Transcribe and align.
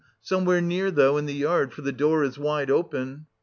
Somewhere 0.23 0.61
near 0.61 0.89
though, 0.89 1.17
in 1.19 1.27
the 1.27 1.33
yard, 1.35 1.73
for 1.73 1.83
the 1.83 1.91
door 1.91 2.23
is 2.23 2.35
wide 2.39 2.71
open." 2.71 3.27